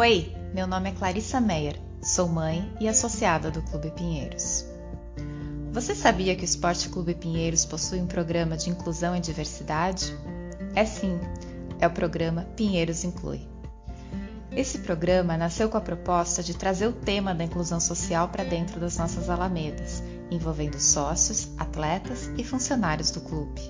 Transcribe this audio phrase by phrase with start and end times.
[0.00, 4.64] Oi, meu nome é Clarissa Meyer, sou mãe e associada do Clube Pinheiros.
[5.72, 10.16] Você sabia que o Esporte Clube Pinheiros possui um programa de inclusão e diversidade?
[10.76, 11.18] É sim,
[11.80, 13.40] é o programa Pinheiros Inclui.
[14.52, 18.78] Esse programa nasceu com a proposta de trazer o tema da inclusão social para dentro
[18.78, 23.60] das nossas alamedas, envolvendo sócios, atletas e funcionários do clube.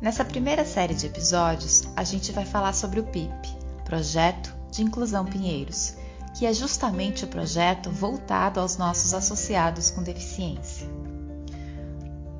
[0.00, 5.24] Nessa primeira série de episódios, a gente vai falar sobre o PIP, Projeto de Inclusão
[5.24, 5.94] Pinheiros,
[6.36, 10.88] que é justamente o projeto voltado aos nossos associados com deficiência.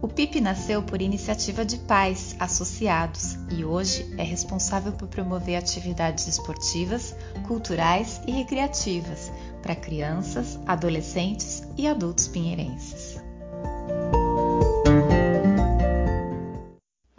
[0.03, 6.27] O PIP nasceu por iniciativa de pais associados e hoje é responsável por promover atividades
[6.27, 7.15] esportivas,
[7.47, 13.14] culturais e recreativas para crianças, adolescentes e adultos pinheirenses.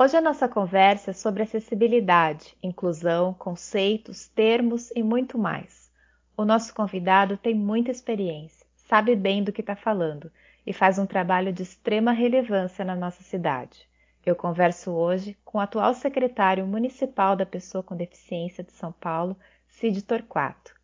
[0.05, 5.91] Hoje a nossa conversa é sobre acessibilidade, inclusão, conceitos, termos e muito mais.
[6.37, 10.31] O nosso convidado tem muita experiência, sabe bem do que está falando
[10.63, 13.89] e faz um trabalho de extrema relevância na nossa cidade.
[14.23, 19.35] Eu converso hoje com o atual secretário municipal da Pessoa com Deficiência de São Paulo,
[19.67, 20.75] Cid Torquato.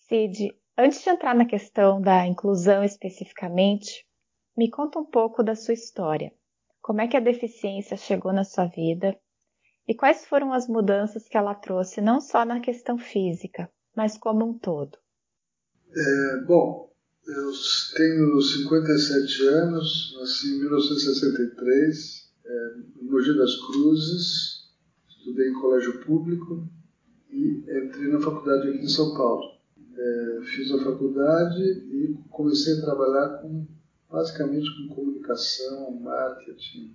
[0.00, 4.06] Cid, antes de entrar na questão da inclusão especificamente,
[4.54, 6.30] me conta um pouco da sua história.
[6.82, 9.16] Como é que a deficiência chegou na sua vida
[9.86, 14.44] e quais foram as mudanças que ela trouxe não só na questão física, mas como
[14.44, 14.98] um todo?
[15.94, 16.92] É, bom,
[17.26, 17.52] eu
[17.96, 24.72] tenho 57 anos, nasci em 1963, é, em Mogi das Cruzes,
[25.08, 26.68] estudei em colégio público
[27.30, 29.52] e entrei na faculdade aqui em São Paulo.
[29.96, 33.66] É, fiz a faculdade e comecei a trabalhar com,
[34.12, 36.94] basicamente com comunicação, marketing.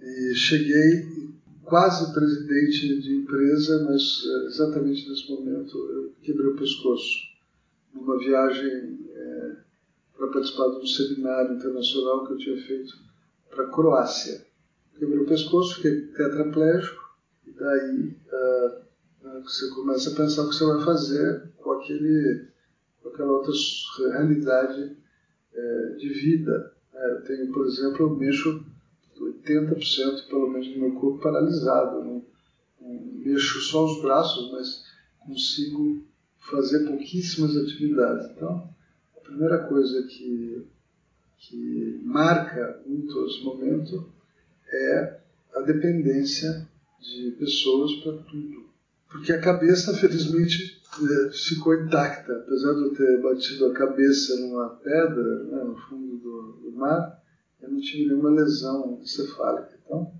[0.00, 1.30] E cheguei
[1.62, 7.18] quase presidente de empresa, mas é, exatamente nesse momento eu quebrei o pescoço
[7.92, 9.56] numa viagem é,
[10.16, 12.94] para participar de um seminário internacional que eu tinha feito
[13.50, 14.46] para a Croácia.
[14.98, 17.02] Quebrei o pescoço, fiquei tetraplégico,
[17.46, 22.48] e daí uh, uh, você começa a pensar o que você vai fazer com, aquele,
[23.02, 23.52] com aquela outra
[24.08, 24.96] realidade
[25.56, 26.72] uh, de vida.
[26.94, 28.64] eu tenho, por exemplo, eu mexo
[29.18, 32.04] 80% pelo menos do meu corpo paralisado.
[32.04, 32.24] Não
[33.26, 34.84] mexo só os braços, mas
[35.18, 36.04] consigo
[36.38, 38.30] fazer pouquíssimas atividades.
[38.30, 38.68] Então,
[39.16, 40.64] a primeira coisa que,
[41.38, 44.08] que marca muito esse momento
[44.68, 45.20] é
[45.54, 46.68] a dependência
[47.00, 48.66] de pessoas para tudo.
[49.08, 50.75] Porque a cabeça, felizmente, é,
[51.32, 52.32] ficou intacta.
[52.32, 57.22] Apesar de eu ter batido a cabeça numa pedra né, no fundo do, do mar,
[57.60, 59.78] eu não tive nenhuma lesão encefálica.
[59.84, 60.12] Então,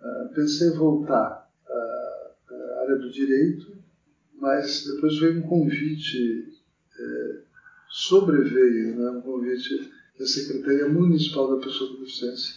[0.00, 3.82] uh, pensei em voltar à área do direito,
[4.42, 6.52] mas depois veio um convite,
[6.98, 7.42] é,
[7.88, 9.88] sobreveio né, um convite
[10.18, 12.56] da Secretaria Municipal da Pessoa com Deficiência,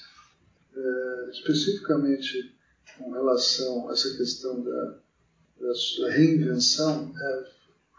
[0.75, 2.55] é, especificamente
[2.97, 4.97] com relação a essa questão da,
[5.59, 7.45] da reinvenção, é,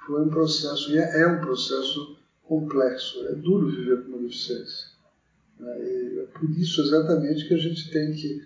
[0.07, 4.87] foi um processo, e é, é um processo complexo, é duro viver com uma deficiência.
[5.59, 5.79] Né?
[5.81, 8.41] E é por isso exatamente que a gente tem que,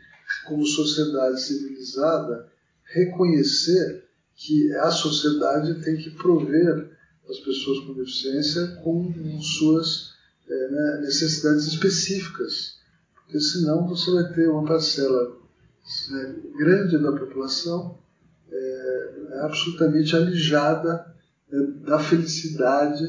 [0.47, 2.49] como sociedade civilizada,
[2.85, 4.05] reconhecer
[4.35, 6.91] que a sociedade tem que prover
[7.29, 10.15] as pessoas com deficiência com suas
[10.49, 12.79] é, né, necessidades específicas,
[13.15, 15.37] porque senão você vai ter uma parcela
[16.11, 17.99] né, grande da população
[18.51, 21.20] é, absolutamente alijada é,
[21.83, 23.05] da felicidade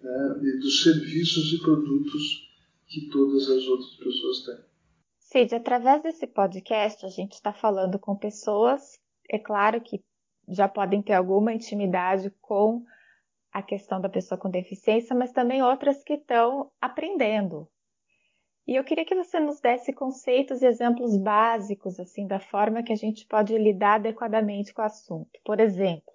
[0.00, 2.46] né, e dos serviços e produtos
[2.86, 4.66] que todas as outras pessoas têm.
[5.18, 8.98] Cid, através desse podcast a gente está falando com pessoas,
[9.28, 10.02] é claro que
[10.48, 12.84] já podem ter alguma intimidade com
[13.52, 17.68] a questão da pessoa com deficiência, mas também outras que estão aprendendo.
[18.66, 22.92] E eu queria que você nos desse conceitos e exemplos básicos assim da forma que
[22.92, 25.30] a gente pode lidar adequadamente com o assunto.
[25.44, 26.12] Por exemplo,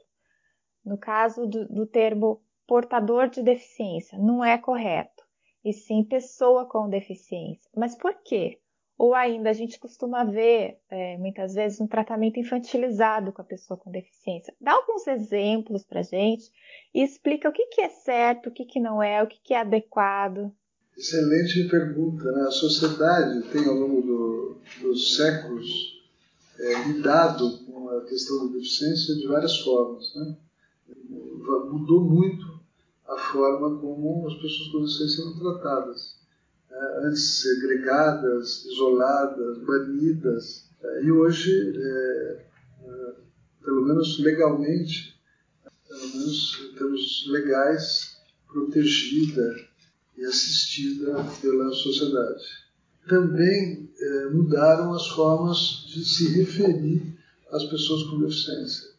[0.85, 5.23] no caso do, do termo portador de deficiência, não é correto
[5.63, 7.69] e sim pessoa com deficiência.
[7.75, 8.59] Mas por quê?
[8.97, 13.77] Ou ainda a gente costuma ver é, muitas vezes um tratamento infantilizado com a pessoa
[13.77, 14.53] com deficiência.
[14.61, 16.51] Dá alguns exemplos para gente
[16.93, 19.53] e explica o que, que é certo, o que, que não é, o que, que
[19.53, 20.51] é adequado.
[20.95, 22.31] Excelente pergunta.
[22.31, 22.41] Né?
[22.43, 25.99] A sociedade tem ao longo do, dos séculos
[26.59, 30.13] é, lidado com a questão da deficiência de várias formas.
[30.15, 30.37] Né?
[31.09, 32.59] Mudou muito
[33.07, 36.21] a forma como as pessoas com deficiência são tratadas.
[36.69, 40.69] É, antes segregadas, isoladas, banidas.
[41.03, 42.45] E hoje, é,
[42.83, 43.13] é
[43.63, 45.19] pelo menos legalmente,
[45.87, 48.17] pelo menos em termos legais,
[48.47, 49.55] protegida
[50.17, 52.45] e assistida pela sociedade.
[53.07, 57.17] Também é, mudaram as formas de se referir
[57.51, 58.90] às pessoas com deficiência.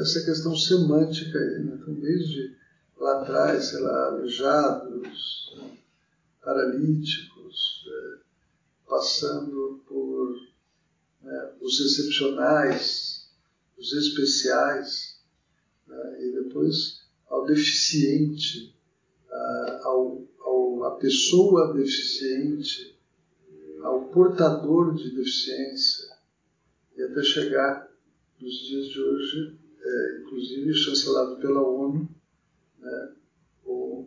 [0.00, 1.78] Essa questão semântica aí, né?
[1.80, 2.54] então, desde
[2.98, 5.56] lá atrás, sei lá, aleijados,
[6.42, 8.18] paralíticos, é,
[8.86, 10.34] passando por
[11.22, 13.30] né, os excepcionais,
[13.78, 15.18] os especiais,
[15.86, 18.74] né, e depois ao deficiente,
[19.30, 22.98] a, ao, a pessoa deficiente,
[23.82, 26.08] ao portador de deficiência,
[26.96, 27.87] e até chegar
[28.40, 32.08] nos dias de hoje, é, inclusive chancelado pela ONU,
[32.78, 33.12] né,
[33.64, 34.06] o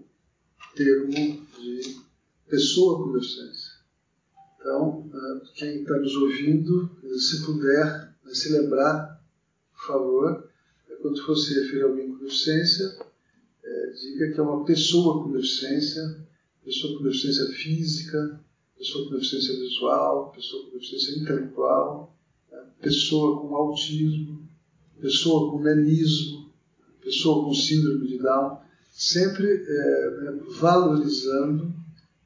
[0.75, 2.01] termo de
[2.47, 3.71] pessoa com deficiência.
[4.59, 6.89] Então, né, quem está nos ouvindo,
[7.19, 9.21] se puder né, se lembrar,
[9.73, 10.49] por favor,
[10.89, 12.97] é quando for se referir a alguém com deficiência,
[13.63, 16.27] é, diga que é uma pessoa com deficiência,
[16.63, 18.39] pessoa com deficiência física,
[18.77, 22.20] pessoa com deficiência visual, pessoa com deficiência intelectual, né,
[22.81, 24.47] pessoa com autismo,
[24.99, 26.51] pessoa com nanismo,
[27.03, 28.59] pessoa com síndrome de Down,
[28.91, 31.73] sempre é, né, valorizando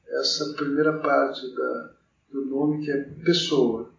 [0.08, 1.94] essa primeira parte da,
[2.32, 3.92] do nome que é pessoa,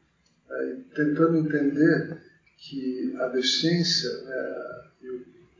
[0.49, 2.21] é, tentando entender
[2.57, 5.07] que a deficiência é, e,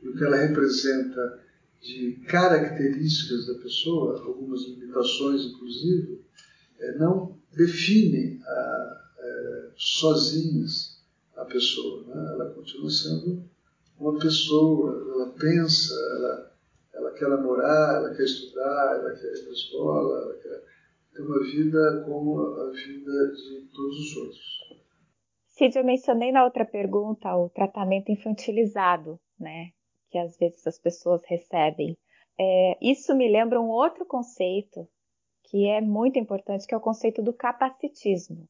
[0.02, 1.40] e, o, que ela representa
[1.80, 6.20] de características da pessoa, algumas limitações inclusive,
[6.80, 8.97] é, não definem a,
[9.76, 11.02] sozinhas
[11.36, 12.04] a pessoa.
[12.06, 12.32] Né?
[12.32, 13.48] Ela continua sendo
[13.98, 16.52] uma pessoa, ela pensa, ela,
[16.94, 20.64] ela quer namorar, ela quer estudar, ela quer ir para a escola, ela quer
[21.14, 24.58] ter uma vida como a vida de todos os outros.
[25.46, 29.70] Cid, eu mencionei na outra pergunta o tratamento infantilizado, né,
[30.10, 31.96] que às vezes as pessoas recebem.
[32.38, 34.88] É, isso me lembra um outro conceito
[35.50, 38.48] que é muito importante, que é o conceito do capacitismo,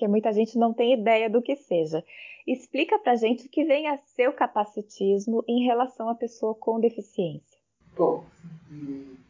[0.00, 2.02] que muita gente não tem ideia do que seja.
[2.46, 6.80] Explica pra gente o que vem a ser o capacitismo em relação à pessoa com
[6.80, 7.58] deficiência.
[7.94, 8.24] Bom,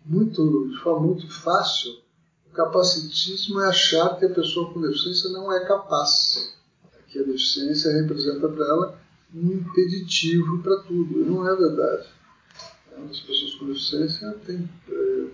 [0.07, 1.91] muito, de forma muito fácil,
[2.47, 6.57] o capacitismo é achar que a pessoa com deficiência não é capaz,
[7.09, 9.01] que a deficiência representa para ela
[9.35, 11.21] um impeditivo para tudo.
[11.21, 12.07] E não é verdade.
[13.11, 15.27] As pessoas com deficiência têm é,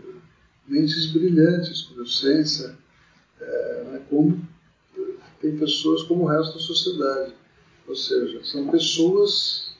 [0.66, 2.74] mentes brilhantes com deficiência,
[3.38, 4.55] é, como
[5.40, 7.34] tem pessoas como o resto da sociedade.
[7.86, 9.72] Ou seja, são pessoas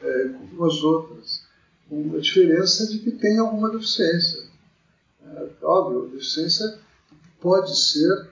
[0.00, 1.46] é, como as outras,
[1.88, 4.44] com a diferença de que tem alguma deficiência.
[5.24, 6.78] É, óbvio, a deficiência
[7.40, 8.30] pode ser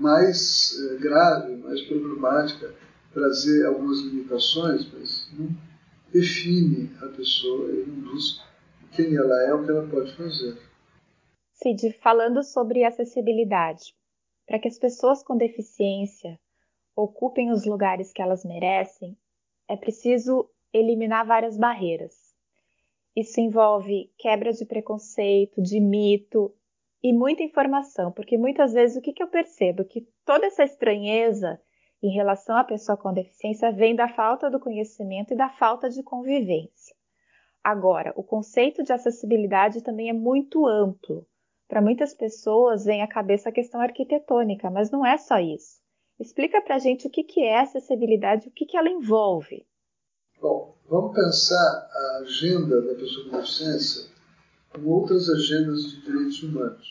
[0.00, 2.74] mais é, grave, mais problemática,
[3.12, 5.48] trazer algumas limitações, mas não
[6.12, 8.40] define a pessoa e não diz
[8.92, 10.56] quem ela é, o que ela pode fazer.
[11.52, 13.94] Cid, falando sobre acessibilidade,
[14.50, 16.36] para que as pessoas com deficiência
[16.96, 19.16] ocupem os lugares que elas merecem,
[19.68, 22.34] é preciso eliminar várias barreiras.
[23.14, 26.52] Isso envolve quebra de preconceito, de mito
[27.00, 29.84] e muita informação, porque muitas vezes o que, eu percebo?
[29.84, 31.62] Que toda essa estranheza
[32.02, 36.02] em relação à pessoa com deficiência vem da falta do conhecimento e da falta de
[36.02, 36.96] convivência.
[37.62, 41.24] Agora, o conceito de acessibilidade também é muito amplo.
[41.70, 45.78] Para muitas pessoas vem à cabeça a questão arquitetônica, mas não é só isso.
[46.18, 49.64] Explica para a gente o que, que é acessibilidade, o que, que ela envolve.
[50.40, 54.10] Bom, vamos pensar a agenda da pessoa com deficiência
[54.72, 56.88] com outras agendas de direitos humanos.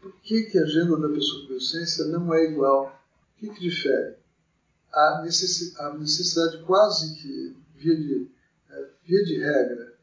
[0.00, 2.98] Por que, que a agenda da pessoa com deficiência não é igual?
[3.36, 4.16] O que, que difere?
[4.90, 8.30] A necessidade, a necessidade quase que, via de,
[8.70, 9.94] é, via de regra,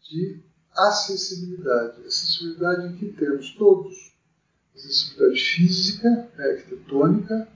[0.00, 0.45] de
[0.76, 2.06] acessibilidade.
[2.06, 3.50] Acessibilidade em que termos?
[3.52, 4.12] Todos.
[4.74, 7.48] Acessibilidade física, arquitetônica,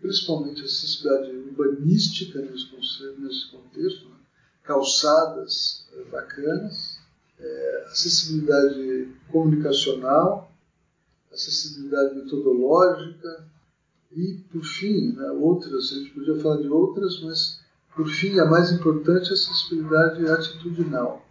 [0.00, 2.70] principalmente acessibilidade urbanística nesse,
[3.18, 4.14] nesse contexto, né?
[4.62, 6.98] calçadas eh, bacanas,
[7.38, 10.50] é, acessibilidade comunicacional,
[11.32, 13.44] acessibilidade metodológica
[14.12, 17.60] e, por fim, né, outras, a gente podia falar de outras, mas,
[17.94, 21.24] por fim, a mais importante é a acessibilidade atitudinal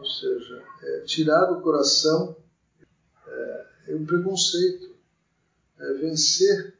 [0.00, 2.34] ou seja, é, tirar do coração
[3.26, 4.96] é, é o preconceito,
[5.78, 6.74] é vencer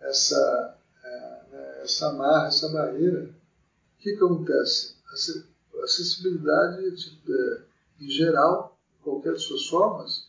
[0.00, 3.30] essa, é, né, essa amarra, essa barreira.
[3.30, 4.96] O que, que acontece?
[5.08, 7.62] A acessibilidade, é,
[8.00, 10.26] em geral, qualquer de suas formas,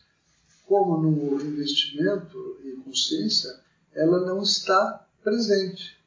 [0.64, 3.58] como houve investimento e consciência,
[3.92, 5.98] ela não está presente.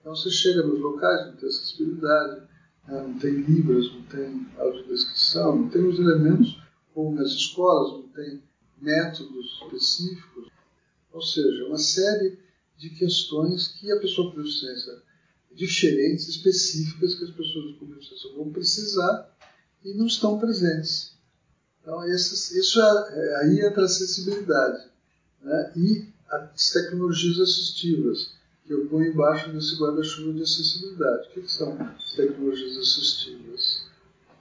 [0.00, 2.48] Então você chega nos locais, não tem acessibilidade,
[2.86, 3.02] né?
[3.02, 6.60] não tem libras, não tem audiodescrição, não tem os elementos
[6.94, 8.42] como nas escolas, não tem
[8.80, 10.50] métodos específicos.
[11.12, 12.38] Ou seja, uma série
[12.76, 15.02] de questões que a pessoa com deficiência
[15.52, 19.36] diferentes, específicas que as pessoas com deficiência vão precisar
[19.84, 21.12] e não estão presentes.
[21.80, 24.88] Então, esses, isso é, aí entra a acessibilidade.
[25.42, 25.72] Né?
[25.76, 28.32] E as tecnologias assistivas,
[28.70, 31.26] que eu ponho embaixo desse guarda-chuva de acessibilidade.
[31.26, 33.82] O que, são as tecnologias assistivas?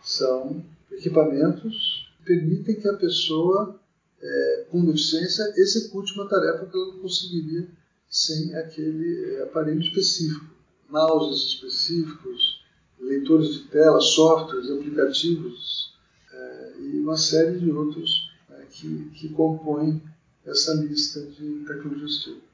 [0.03, 3.79] São equipamentos que permitem que a pessoa
[4.21, 7.67] é, com deficiência execute uma tarefa que ela não conseguiria
[8.07, 10.45] sem aquele é, aparelho específico.
[10.87, 12.63] Mouses específicos,
[12.99, 15.91] leitores de tela, softwares, aplicativos
[16.31, 19.99] é, e uma série de outros é, que, que compõem
[20.45, 22.48] essa lista de tecnologias assistivas.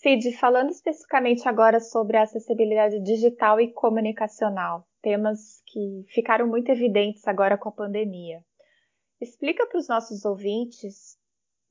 [0.00, 7.26] Cid, falando especificamente agora sobre a acessibilidade digital e comunicacional, temas que ficaram muito evidentes
[7.26, 8.40] agora com a pandemia.
[9.20, 11.18] Explica para os nossos ouvintes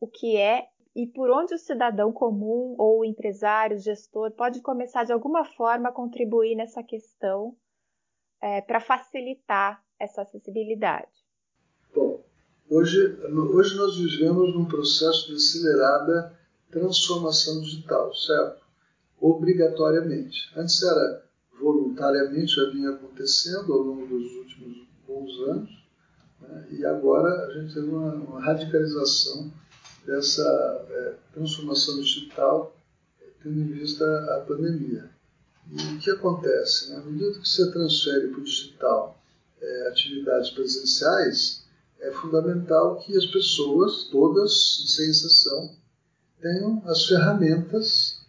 [0.01, 5.13] o que é e por onde o cidadão comum ou empresário, gestor, pode começar de
[5.13, 7.55] alguma forma a contribuir nessa questão
[8.41, 11.07] é, para facilitar essa acessibilidade.
[11.95, 12.21] Bom,
[12.69, 12.99] hoje,
[13.53, 16.36] hoje nós vivemos num processo de acelerada
[16.71, 18.61] transformação digital, certo?
[19.19, 20.51] Obrigatoriamente.
[20.55, 21.23] Antes era
[21.59, 25.69] voluntariamente, já vinha acontecendo ao longo dos últimos bons anos,
[26.41, 26.67] né?
[26.71, 29.51] e agora a gente teve uma, uma radicalização
[30.05, 32.75] dessa é, transformação digital,
[33.41, 34.05] tendo em vista
[34.35, 35.09] a pandemia.
[35.69, 36.93] E o que acontece?
[36.93, 39.21] À medida que você transfere para o digital
[39.61, 41.65] é, atividades presenciais,
[41.99, 45.75] é fundamental que as pessoas, todas, sem exceção,
[46.41, 48.21] tenham as ferramentas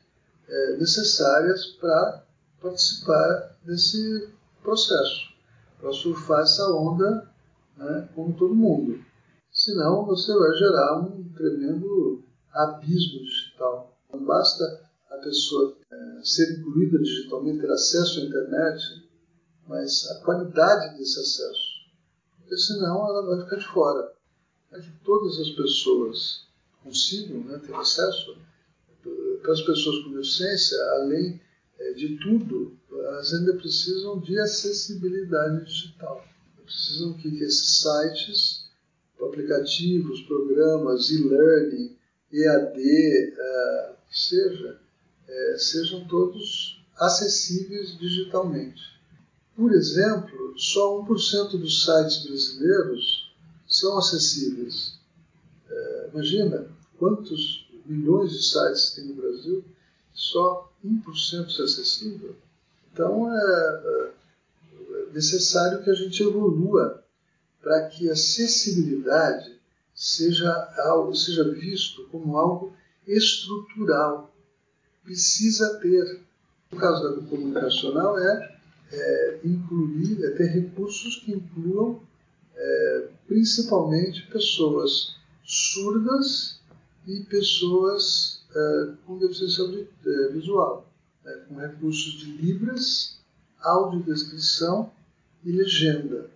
[0.48, 2.24] é, necessárias para
[2.60, 4.28] participar desse
[4.62, 5.32] processo,
[5.80, 7.28] para surfar essa onda
[7.76, 9.04] né, como todo mundo.
[9.52, 12.22] Senão você vai gerar um tremendo
[12.52, 13.96] abismo digital.
[14.12, 14.64] Não basta
[15.10, 19.08] a pessoa é, ser incluída digitalmente, ter acesso à internet,
[19.66, 21.78] mas a qualidade desse acesso.
[22.38, 24.12] Porque senão ela vai ficar de fora.
[24.72, 26.47] É que todas as pessoas
[26.88, 28.36] consigam né, ter acesso,
[29.42, 31.40] para as pessoas com deficiência, além
[31.78, 36.26] é, de tudo, elas ainda precisam de acessibilidade digital.
[36.64, 38.68] Precisam que, que esses sites,
[39.20, 41.96] aplicativos, programas, e-learning,
[42.32, 44.78] EAD, uh, seja,
[45.26, 48.82] é, sejam todos acessíveis digitalmente.
[49.56, 53.32] Por exemplo, só 1% dos sites brasileiros
[53.66, 54.98] são acessíveis.
[55.70, 56.68] É, imagina
[56.98, 59.64] quantos milhões de sites tem no Brasil,
[60.12, 62.36] só 1% é acessível.
[62.92, 64.12] Então é,
[65.08, 67.02] é necessário que a gente evolua
[67.62, 69.58] para que a acessibilidade
[69.94, 72.72] seja, algo, seja visto como algo
[73.06, 74.34] estrutural.
[75.04, 76.20] Precisa ter.
[76.70, 78.58] No caso da comunicacional é,
[78.92, 82.02] é incluir, é ter recursos que incluam
[82.54, 85.14] é, principalmente pessoas
[85.44, 86.57] surdas
[87.08, 90.86] e pessoas é, com deficiência é, visual,
[91.24, 93.18] né, com recursos de libras,
[93.60, 94.92] audiodescrição
[95.42, 96.30] e legenda.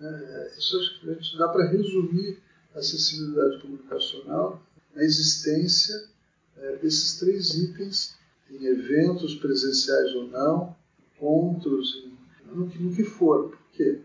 [0.00, 2.38] É, isso acho que dá para resumir
[2.74, 4.62] a acessibilidade comunicacional
[4.94, 6.08] na existência
[6.56, 8.14] é, desses três itens
[8.48, 10.76] em eventos presenciais ou não,
[11.16, 12.04] encontros,
[12.46, 14.00] no que, no que for, porque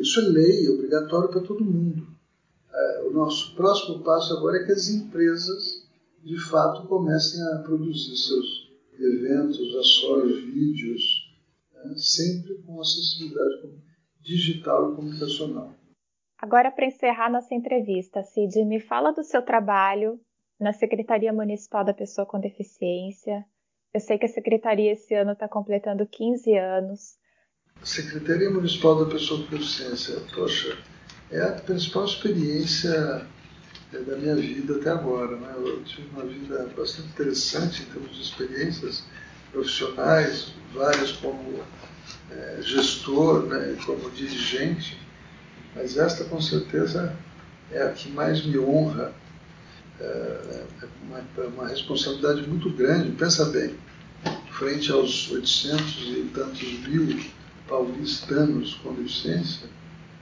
[0.00, 2.13] isso é lei, é obrigatório para todo mundo.
[2.74, 5.88] É, o nosso próximo passo agora é que as empresas,
[6.22, 11.02] de fato, comecem a produzir seus eventos, ações, vídeos,
[11.72, 13.80] né, sempre com acessibilidade
[14.20, 15.72] digital e comunicacional.
[16.38, 20.20] Agora, para encerrar nossa entrevista, Cid, me fala do seu trabalho
[20.58, 23.44] na Secretaria Municipal da Pessoa com Deficiência.
[23.92, 27.16] Eu sei que a Secretaria esse ano está completando 15 anos.
[27.82, 30.76] Secretaria Municipal da Pessoa com Deficiência, poxa,
[31.34, 33.26] é a principal experiência
[33.92, 35.36] é, da minha vida até agora.
[35.36, 35.52] Né?
[35.56, 39.02] Eu tive uma vida bastante interessante em termos de experiências
[39.50, 41.60] profissionais, várias como
[42.30, 45.00] é, gestor, né, como dirigente,
[45.74, 47.14] mas esta com certeza
[47.72, 49.12] é a que mais me honra.
[50.00, 50.04] É,
[50.82, 53.76] é uma, uma responsabilidade muito grande, pensa bem,
[54.52, 57.20] frente aos 800 e tantos mil
[57.68, 59.68] paulistanos com deficiência,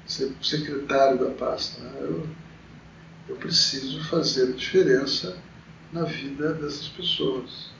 [0.07, 1.81] secretário da pasta.
[1.83, 1.93] Né?
[2.01, 2.29] Eu,
[3.29, 5.37] eu preciso fazer diferença
[5.93, 7.71] na vida dessas pessoas.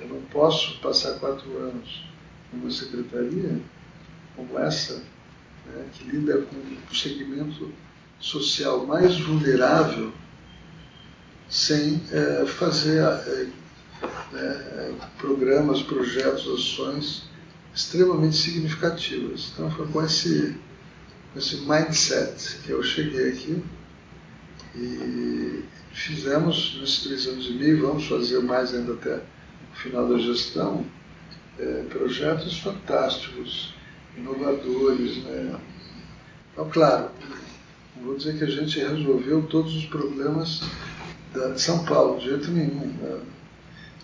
[0.00, 2.04] Eu não posso passar quatro anos
[2.52, 3.60] numa secretaria
[4.34, 5.02] como essa,
[5.66, 7.72] né, que lida com o segmento
[8.20, 10.12] social mais vulnerável,
[11.48, 13.48] sem é, fazer é,
[14.34, 17.22] é, programas, projetos, ações
[17.74, 19.52] extremamente significativas.
[19.52, 20.56] Então foi com esse,
[21.36, 23.62] esse mindset que eu cheguei aqui
[24.74, 30.18] e fizemos nesses três anos e meio, vamos fazer mais ainda até o final da
[30.18, 30.84] gestão,
[31.58, 33.74] é, projetos fantásticos,
[34.16, 35.22] inovadores.
[35.24, 35.58] Né?
[36.52, 37.10] Então, claro,
[37.96, 40.62] não vou dizer que a gente resolveu todos os problemas
[41.32, 43.20] de São Paulo, de jeito nenhum, né?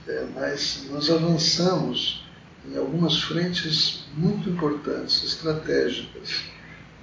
[0.09, 2.25] é, mas nós avançamos
[2.71, 6.52] em algumas frentes muito importantes, estratégicas.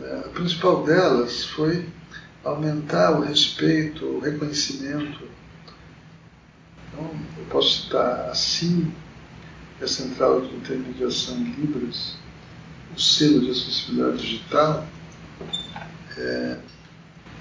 [0.02, 1.86] A principal delas foi
[2.44, 5.28] aumentar o respeito, o reconhecimento.
[6.88, 8.94] Então, eu posso citar assim
[9.82, 12.16] a Central de Intermediação em Libras,
[12.96, 14.88] o selo de acessibilidade digital,
[16.18, 16.58] é,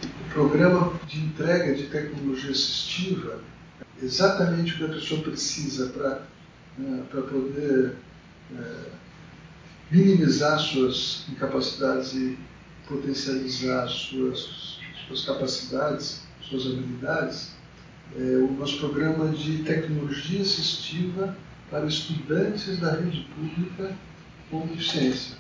[0.05, 3.41] o programa de entrega de tecnologia assistiva,
[4.03, 6.23] exatamente o que a pessoa precisa para
[6.77, 7.95] né, poder
[8.57, 8.99] é,
[9.91, 12.39] minimizar suas incapacidades e
[12.89, 17.53] potencializar suas, suas capacidades, suas habilidades,
[18.17, 21.37] é, o nosso programa de tecnologia assistiva
[21.71, 23.95] para estudantes da rede pública
[24.51, 25.37] com deficiência.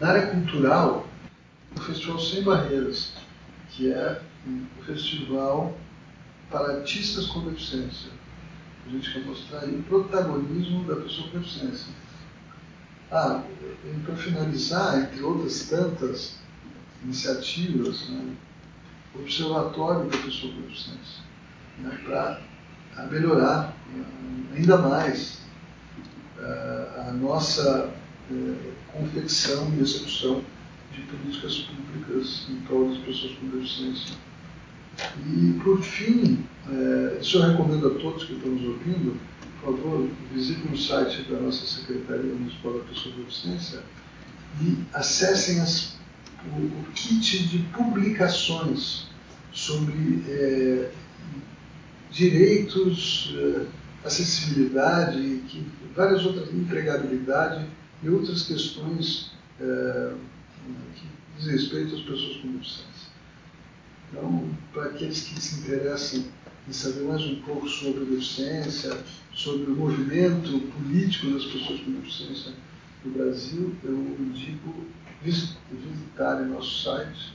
[0.00, 1.06] Na área cultural,
[1.76, 3.12] o Festival Sem Barreiras,
[3.70, 5.76] que é um festival
[6.50, 8.10] para artistas com deficiência.
[8.86, 11.92] A gente quer mostrar o protagonismo da pessoa com deficiência.
[13.14, 13.42] Ah,
[14.06, 16.38] para finalizar, entre outras tantas
[17.04, 18.34] iniciativas, né,
[19.14, 21.22] Observatório da Pessoa com Deficiência,
[21.80, 25.42] né, para melhorar uh, ainda mais
[26.38, 27.90] uh, a nossa
[28.30, 30.42] uh, confecção e execução
[30.92, 34.16] de políticas públicas em prol das pessoas com deficiência.
[35.26, 36.46] E, por fim,
[37.20, 39.18] isso eu recomendo a todos que estão nos ouvindo,
[39.62, 43.82] por favor, visitem o site da nossa Secretaria Municipal da Pessoa com Deficiência
[44.60, 45.94] e acessem as,
[46.52, 49.06] o, o, kit de publicações
[49.52, 50.90] sobre é,
[52.10, 53.66] direitos, é,
[54.04, 57.64] acessibilidade, que, várias outras, empregabilidade
[58.02, 60.12] e outras questões é,
[60.96, 61.06] que
[61.38, 63.12] diz respeito às pessoas com deficiência.
[64.10, 66.24] Então, para aqueles que se interessam
[66.68, 68.98] em saber mais um pouco sobre deficiência,
[69.32, 72.52] sobre o movimento político das pessoas com deficiência
[73.04, 74.86] no Brasil, eu indico
[75.22, 77.32] visitarem nosso site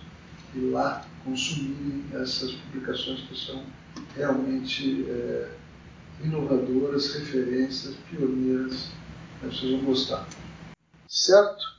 [0.53, 3.63] e lá consumirem essas publicações que são
[4.15, 5.51] realmente é,
[6.23, 8.91] inovadoras, referências, pioneiras.
[9.41, 10.27] Vocês vão gostar.
[11.07, 11.77] Certo?